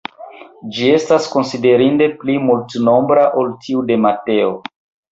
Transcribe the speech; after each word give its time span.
Ĝi 0.77 0.87
estas 0.99 1.27
konsiderinde 1.35 2.09
pli 2.23 2.39
multnombra 2.49 3.29
ol 3.43 3.55
tiu 3.67 3.89
de 3.93 4.03
Mateo. 4.09 4.55